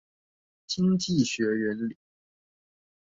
[0.65, 1.95] 經濟學原理